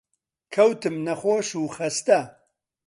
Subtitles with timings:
[0.53, 2.19] کەوتم نەخۆش و خەستە